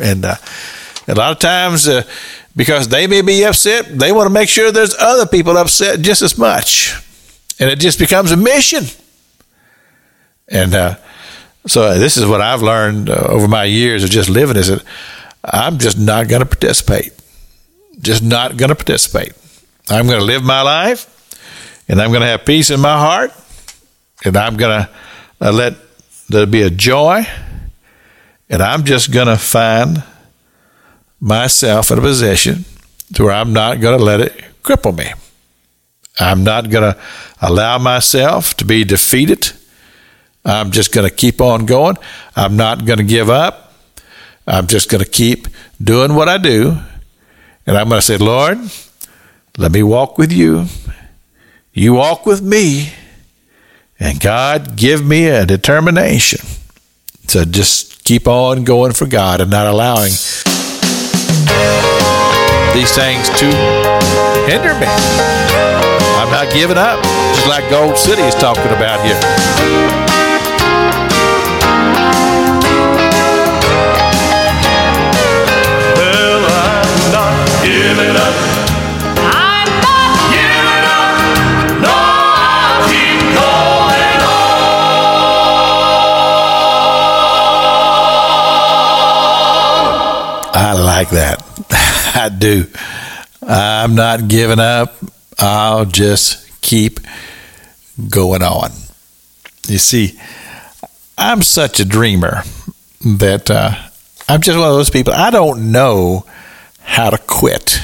[0.00, 0.36] and uh,
[1.08, 2.02] a lot of times uh,
[2.56, 3.86] because they may be upset.
[3.98, 6.94] They want to make sure there's other people upset just as much.
[7.60, 8.84] And it just becomes a mission.
[10.48, 10.96] And uh,
[11.66, 14.82] so this is what I've learned uh, over my years of just living is that
[15.44, 17.12] I'm just not going to participate.
[18.00, 19.32] Just not going to participate.
[19.88, 21.06] I'm going to live my life
[21.88, 23.32] and I'm going to have peace in my heart
[24.24, 24.90] and I'm going to
[25.40, 25.74] uh, let
[26.28, 27.26] there be a joy
[28.48, 30.02] and I'm just going to find
[31.20, 32.64] myself in a position
[33.14, 35.12] to where I'm not going to let it cripple me.
[36.20, 37.00] I'm not going to
[37.40, 39.52] allow myself to be defeated.
[40.44, 41.96] I'm just going to keep on going.
[42.36, 43.72] I'm not going to give up.
[44.46, 45.48] I'm just going to keep
[45.82, 46.76] doing what I do.
[47.66, 48.58] And I'm going to say, Lord,
[49.56, 50.66] let me walk with you.
[51.72, 52.92] You walk with me.
[53.98, 56.40] And God, give me a determination
[57.28, 60.10] to just keep on going for God and not allowing
[62.74, 63.46] these things to
[64.48, 65.99] hinder me.
[66.20, 67.02] I'm not giving up,
[67.34, 69.18] just like Gold City is talking about here.
[75.96, 78.34] Well, I'm not giving up.
[79.32, 81.16] I'm not Giving up.
[81.80, 81.96] No,
[82.90, 84.20] keep going
[90.52, 91.42] I like that.
[92.14, 92.66] I do.
[93.42, 94.94] I'm not giving up.
[95.40, 97.00] I'll just keep
[98.08, 98.70] going on.
[99.66, 100.18] You see,
[101.16, 102.42] I'm such a dreamer
[103.04, 103.74] that uh,
[104.28, 105.12] I'm just one of those people.
[105.12, 106.24] I don't know
[106.82, 107.78] how to quit,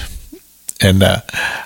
[0.81, 1.21] and uh,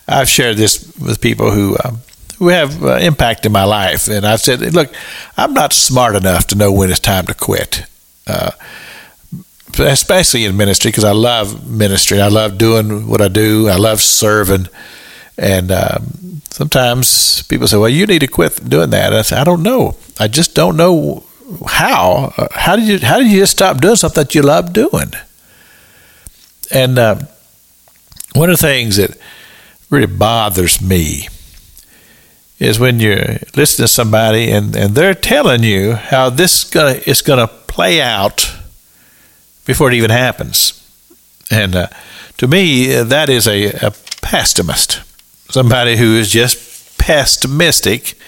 [0.07, 1.97] I've shared this with people who uh,
[2.39, 4.09] who have uh, impact in my life.
[4.09, 4.93] And I've said, look,
[5.37, 7.85] I'm not smart enough to know when it's time to quit.
[8.27, 8.53] Uh,
[9.79, 12.21] especially in ministry because I love ministry.
[12.21, 13.69] I love doing what I do.
[13.69, 14.67] I love serving.
[15.41, 19.39] And um, sometimes people say, "Well, you need to quit doing that." And I say,
[19.39, 19.97] "I don't know.
[20.19, 21.25] I just don't know
[21.67, 22.35] how.
[22.53, 22.99] How did you?
[22.99, 25.13] How did you just stop doing something that you love doing?"
[26.71, 27.17] And uh,
[28.35, 29.17] one of the things that
[29.89, 31.29] really bothers me
[32.59, 33.17] is when you
[33.57, 38.55] listen to somebody and, and they're telling you how this gonna is gonna play out
[39.65, 40.77] before it even happens.
[41.51, 41.87] And uh,
[42.37, 45.01] to me, that is a, a pessimist,
[45.51, 48.19] somebody who is just pessimistic.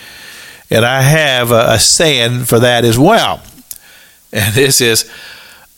[0.71, 3.43] And I have a, a saying for that as well.
[4.33, 5.11] And this is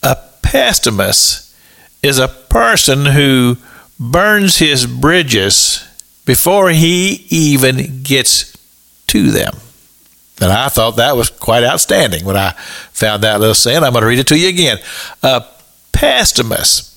[0.02, 1.54] a pessimist
[2.02, 3.57] is a person who
[3.98, 5.87] burns his bridges
[6.26, 8.57] before he even gets
[9.07, 9.54] to them.
[10.40, 12.52] And I thought that was quite outstanding when I
[12.92, 13.83] found that little saying.
[13.83, 14.78] I'm going to read it to you again.
[15.22, 15.44] A
[15.92, 16.90] pessimist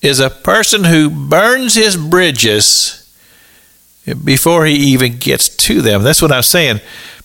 [0.00, 3.05] is a person who burns his bridges
[4.14, 6.02] before he even gets to them.
[6.02, 6.80] That's what I'm saying.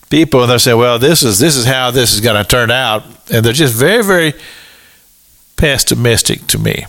[0.09, 3.03] People they'll say, "Well, this is this is how this is going to turn out,"
[3.31, 4.33] and they're just very, very
[5.55, 6.85] pessimistic to me.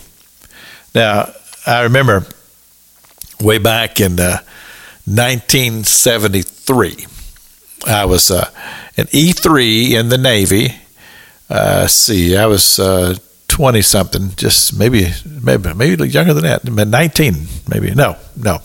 [0.95, 1.31] Now,
[1.67, 2.27] I remember
[3.41, 4.39] way back in uh,
[5.05, 7.07] 1973.
[7.87, 8.49] I was uh,
[8.97, 10.75] an E3 in the Navy.
[11.51, 12.79] Uh, see, I was
[13.53, 15.09] twenty something, just maybe,
[15.43, 17.35] maybe, maybe younger than that, nineteen,
[17.69, 17.95] maybe.
[17.95, 18.61] No, no,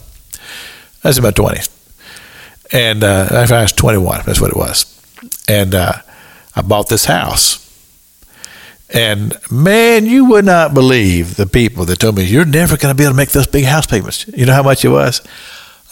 [1.04, 1.68] I was my twenties,
[2.72, 4.22] and uh, I was twenty-one.
[4.26, 4.86] That's what it was,
[5.46, 5.94] and uh,
[6.54, 7.64] I bought this house.
[8.90, 12.96] And man, you would not believe the people that told me you're never going to
[12.96, 14.26] be able to make those big house payments.
[14.28, 15.20] You know how much it was?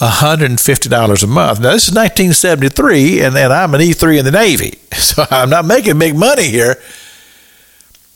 [0.01, 1.61] $150 a month.
[1.61, 5.65] Now, this is 1973, and, and I'm an E3 in the Navy, so I'm not
[5.65, 6.77] making big money here.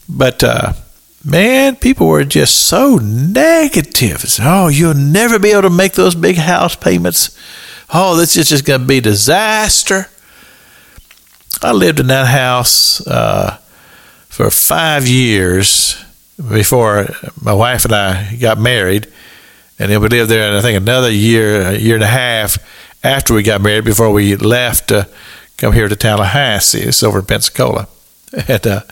[0.08, 0.72] But, uh,
[1.24, 4.24] man, people were just so negative.
[4.40, 7.36] Oh, you'll never be able to make those big house payments.
[7.92, 10.06] Oh, this is just going to be a disaster.
[11.62, 13.58] I lived in that house uh,
[14.28, 16.02] for five years
[16.36, 17.08] before
[17.40, 19.08] my wife and I got married
[19.80, 22.58] and then we lived there, and I think, another year, a year and a half
[23.02, 25.08] after we got married before we left to
[25.56, 26.82] come here to Tallahassee.
[26.82, 27.88] It's over in Pensacola.
[28.46, 28.82] And, uh,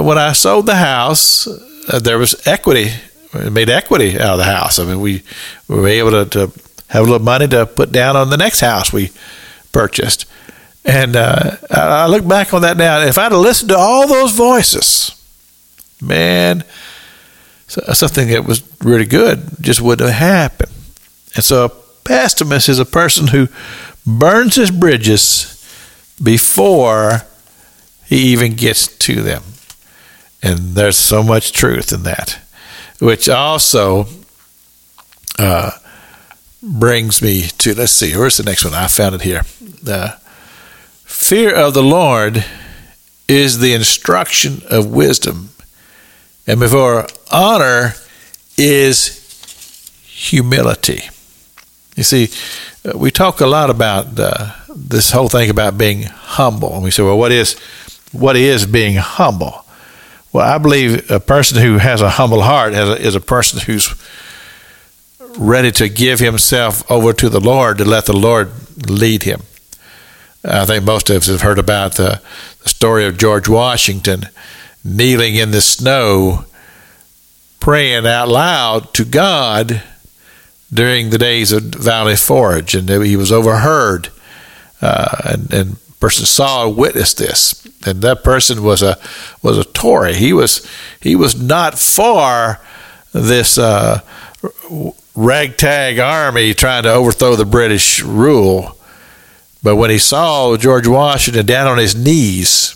[0.00, 2.90] when I sold the house, uh, there was equity.
[3.34, 4.78] We made equity out of the house.
[4.78, 5.22] I mean, we,
[5.68, 6.40] we were able to, to
[6.88, 9.10] have a little money to put down on the next house we
[9.72, 10.26] purchased.
[10.84, 13.00] And uh, I look back on that now.
[13.00, 15.16] If I'd have listened to all those voices,
[16.00, 16.64] man,
[17.66, 20.72] something that was really good just wouldn't have happened.
[21.34, 21.68] And so a
[22.04, 23.48] pessimist is a person who
[24.06, 25.48] burns his bridges
[26.22, 27.22] before
[28.06, 29.42] he even gets to them.
[30.42, 32.38] And there's so much truth in that,
[32.98, 34.06] which also
[36.62, 38.74] brings me to let's see where's the next one?
[38.74, 39.42] I found it here.
[39.86, 40.12] Uh,
[41.04, 42.44] fear of the lord
[43.28, 45.50] is the instruction of wisdom.
[46.46, 47.94] And before honor
[48.56, 49.18] is
[50.04, 51.08] humility.
[51.96, 52.28] You see
[52.84, 56.74] uh, we talk a lot about uh, this whole thing about being humble.
[56.74, 57.58] And we say well what is
[58.12, 59.61] what is being humble
[60.32, 63.94] well i believe a person who has a humble heart is a person who's
[65.38, 68.50] ready to give himself over to the Lord to let the Lord
[68.88, 69.42] lead him.
[70.44, 72.20] I think most of us have heard about the,
[72.62, 74.28] the story of George Washington
[74.84, 76.44] kneeling in the snow,
[77.60, 79.82] praying out loud to God
[80.72, 84.08] during the days of Valley Forge, and he was overheard,
[84.80, 88.98] uh, and, and person saw and witnessed this, and that person was a
[89.40, 90.14] was a Tory.
[90.14, 90.68] He was
[91.00, 92.58] he was not for
[93.12, 94.00] this uh,
[95.14, 98.76] ragtag army trying to overthrow the British rule.
[99.62, 102.74] But when he saw George Washington down on his knees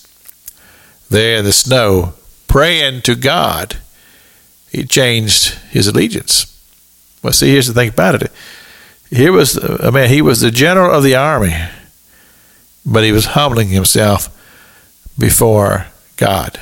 [1.11, 2.15] there in the snow,
[2.47, 3.77] praying to God,
[4.71, 6.47] he changed his allegiance.
[7.25, 8.31] Well, see, here's the thing about it.
[9.11, 11.55] Here was, I mean, he was the general of the army,
[12.87, 14.29] but he was humbling himself
[15.19, 16.61] before God.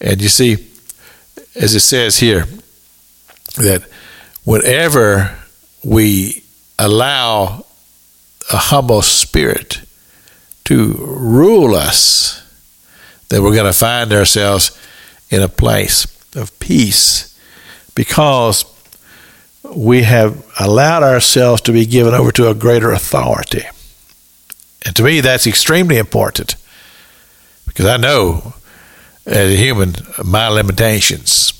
[0.00, 0.54] And you see,
[1.54, 2.46] as it says here,
[3.56, 3.84] that
[4.44, 5.36] whenever
[5.84, 6.42] we
[6.78, 7.66] allow
[8.52, 9.82] a humble spirit
[10.64, 12.38] to rule us,
[13.28, 14.78] then we're going to find ourselves
[15.30, 17.38] in a place of peace
[17.94, 18.64] because
[19.74, 23.62] we have allowed ourselves to be given over to a greater authority.
[24.84, 26.56] And to me, that's extremely important
[27.66, 28.54] because I know
[29.26, 31.52] uh, as a human my limitations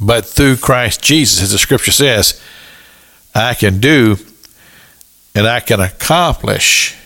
[0.00, 2.40] but through Christ Jesus, as the scripture says,
[3.34, 4.16] I can do
[5.34, 6.96] and I can accomplish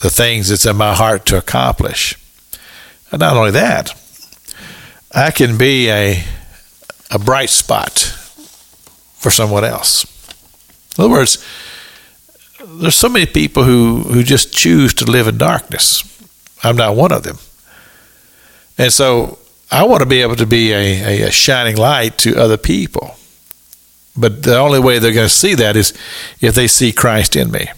[0.00, 2.18] the things that's in my heart to accomplish.
[3.10, 3.94] And not only that,
[5.12, 6.22] I can be a,
[7.10, 7.98] a bright spot
[9.14, 10.04] for someone else.
[10.98, 11.44] In other words,
[12.64, 16.02] there's so many people who, who just choose to live in darkness.
[16.62, 17.38] I'm not one of them.
[18.78, 19.38] And so
[19.70, 23.16] I want to be able to be a, a, a shining light to other people.
[24.16, 25.92] But the only way they're going to see that is
[26.40, 27.68] if they see Christ in me.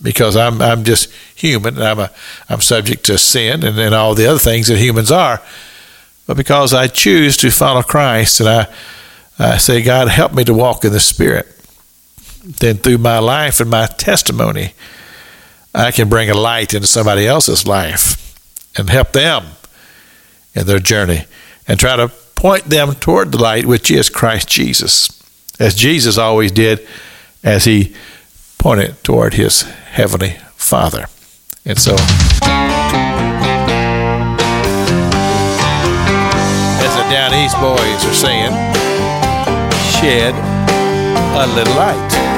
[0.00, 2.10] Because I'm I'm just human and I'm a
[2.48, 5.42] I'm subject to sin and, and all the other things that humans are.
[6.26, 8.66] But because I choose to follow Christ and I
[9.38, 11.48] I say, God, help me to walk in the Spirit.
[12.44, 14.74] Then through my life and my testimony,
[15.74, 18.18] I can bring a light into somebody else's life
[18.76, 19.44] and help them
[20.54, 21.24] in their journey
[21.68, 25.22] and try to point them toward the light, which is Christ Jesus,
[25.60, 26.86] as Jesus always did
[27.44, 27.94] as he
[28.58, 31.06] pointed toward his heavenly Father.
[31.64, 32.00] And so, as
[36.96, 38.50] the Down East boys are saying,
[40.00, 40.34] shed
[41.34, 42.31] a little light.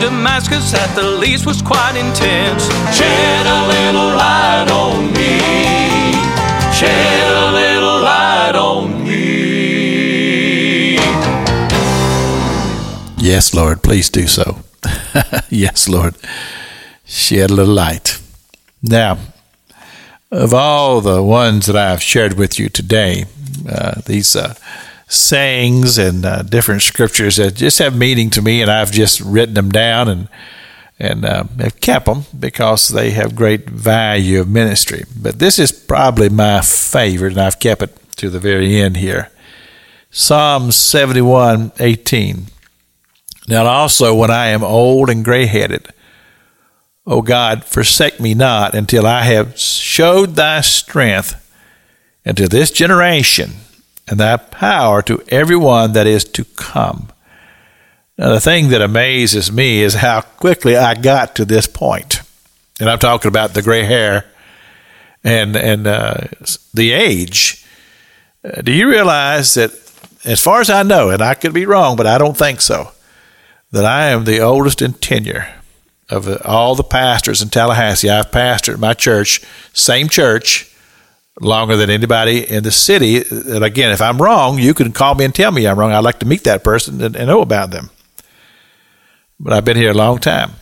[0.00, 2.66] Damascus at the least was quite intense.
[2.94, 5.38] Shed a little light on me.
[6.72, 9.36] Shed a little light on me.
[13.16, 14.58] Yes, Lord, please do so.
[15.48, 16.14] yes, Lord.
[17.04, 18.20] Shed a little light.
[18.82, 19.18] Now,
[20.30, 23.24] of all the ones that I've shared with you today,
[23.68, 24.54] uh, these uh,
[25.08, 29.54] sayings and uh, different scriptures that just have meaning to me, and I've just written
[29.54, 30.28] them down and
[30.98, 35.04] and uh, have kept them because they have great value of ministry.
[35.14, 39.30] But this is probably my favorite, and I've kept it to the very end here.
[40.10, 42.46] Psalm seventy-one eighteen.
[43.48, 45.88] Now also, when I am old and gray headed,
[47.06, 51.34] O God, forsake me not until I have showed thy strength
[52.24, 53.52] unto this generation
[54.08, 57.08] and thy power to everyone that is to come.
[58.18, 62.22] Now, the thing that amazes me is how quickly I got to this point.
[62.80, 64.24] And I'm talking about the gray hair
[65.24, 66.28] and, and uh,
[66.72, 67.64] the age.
[68.44, 69.72] Uh, do you realize that,
[70.24, 72.92] as far as I know, and I could be wrong, but I don't think so,
[73.72, 75.52] that I am the oldest in tenure
[76.08, 78.08] of all the pastors in Tallahassee.
[78.08, 79.42] I've pastored my church,
[79.72, 80.72] same church,
[81.40, 83.22] longer than anybody in the city.
[83.28, 85.92] And again, if I'm wrong, you can call me and tell me I'm wrong.
[85.92, 87.90] I'd like to meet that person and, and know about them.
[89.38, 90.52] But I've been here a long time.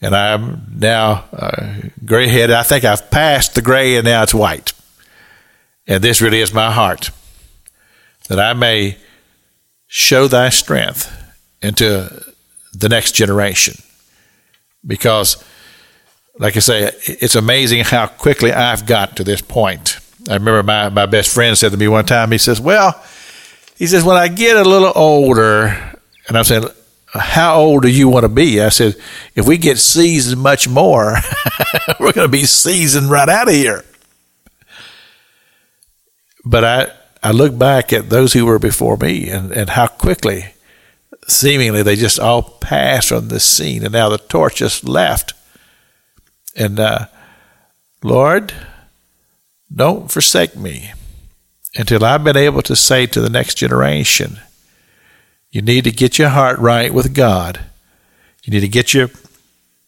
[0.00, 2.54] And I'm now uh, gray headed.
[2.54, 4.72] I think I've passed the gray and now it's white.
[5.86, 7.10] And this really is my heart
[8.28, 8.98] that I may
[9.86, 11.12] show thy strength
[11.62, 12.24] into
[12.72, 13.76] the next generation.
[14.86, 15.42] Because,
[16.38, 19.98] like I say, it's amazing how quickly I've got to this point.
[20.28, 23.00] I remember my, my best friend said to me one time, he says, Well,
[23.76, 25.66] he says, when I get a little older,
[26.28, 26.64] and I'm saying,
[27.12, 28.60] how old do you want to be?
[28.60, 28.96] I said,
[29.34, 31.16] if we get seasoned much more,
[32.00, 33.84] we're going to be seasoned right out of here.
[36.44, 40.46] But I, I look back at those who were before me and, and how quickly,
[41.26, 45.34] seemingly, they just all passed from this scene, and now the torch just left.
[46.56, 47.06] And uh,
[48.02, 48.52] Lord,
[49.74, 50.92] don't forsake me
[51.74, 54.38] until I've been able to say to the next generation,
[55.50, 57.60] you need to get your heart right with God.
[58.44, 59.10] You need to get your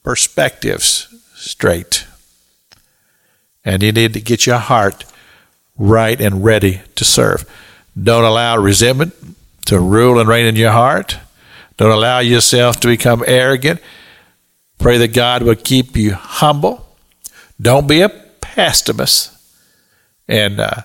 [0.02, 2.06] perspectives straight.
[3.64, 5.04] And you need to get your heart
[5.76, 7.44] right and ready to serve.
[8.00, 9.14] Don't allow resentment
[9.66, 11.18] to rule and reign in your heart.
[11.76, 13.80] Don't allow yourself to become arrogant.
[14.78, 16.86] Pray that God would keep you humble.
[17.60, 19.36] Don't be a pessimist.
[20.28, 20.82] And uh,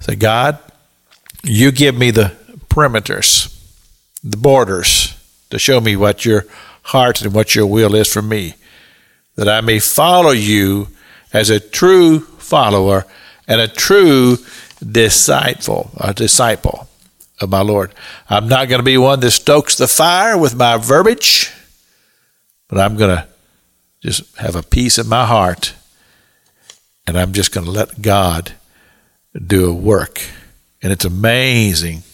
[0.00, 0.58] say, God,
[1.42, 2.32] you give me the
[2.68, 3.56] perimeters,
[4.22, 5.16] the borders
[5.50, 6.46] to show me what your
[6.82, 8.54] heart and what your will is for me,
[9.36, 10.88] that I may follow you
[11.32, 13.06] as a true follower
[13.46, 14.38] and a true
[14.84, 16.88] disciple, a disciple
[17.40, 17.92] of my Lord.
[18.28, 21.52] I'm not going to be one that stokes the fire with my verbiage,
[22.70, 23.26] but I'm going to
[24.00, 25.74] just have a peace in my heart,
[27.06, 28.52] and I'm just going to let God
[29.34, 30.22] do a work.
[30.80, 32.04] And it's amazing.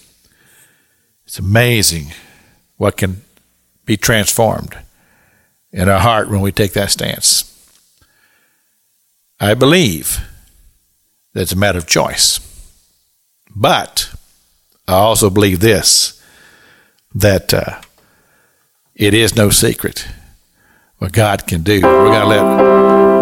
[1.27, 2.07] It's amazing
[2.79, 3.23] what can
[3.85, 4.77] be transformed
[5.73, 7.53] in our heart when we take that stance.
[9.39, 10.27] I believe
[11.35, 12.41] that it's a matter of choice.
[13.55, 14.11] But
[14.89, 16.23] I also believe this
[17.15, 17.81] that uh,
[18.95, 20.07] it is no secret
[20.99, 21.81] what God can do.
[21.83, 22.43] We're going to let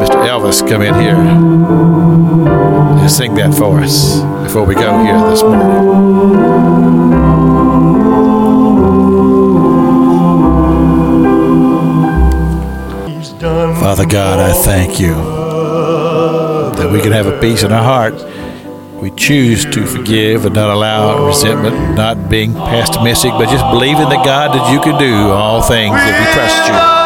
[0.09, 0.27] Mr.
[0.29, 6.85] Elvis come in here and sing that for us before we go here this morning.
[13.81, 18.15] Father God, I thank you that we can have a peace in our heart.
[19.03, 24.25] We choose to forgive and not allow resentment, not being pessimistic, but just believing that
[24.25, 27.04] God that you can do all things if we trust you.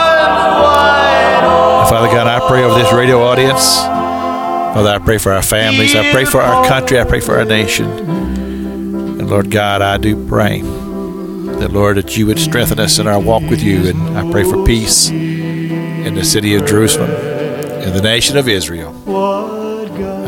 [1.89, 3.79] Father God, I pray over this radio audience.
[3.79, 5.95] Father, I pray for our families.
[5.97, 7.01] I pray for our country.
[7.01, 7.89] I pray for our nation.
[7.89, 13.19] And Lord God, I do pray that, Lord, that you would strengthen us in our
[13.19, 13.89] walk with you.
[13.89, 18.95] And I pray for peace in the city of Jerusalem, in the nation of Israel.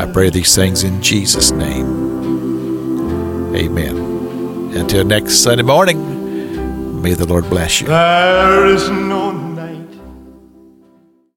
[0.01, 2.09] I pray these things in Jesus' name.
[3.55, 4.75] Amen.
[4.75, 7.87] Until next Sunday morning, may the Lord bless you.
[7.87, 9.30] There is no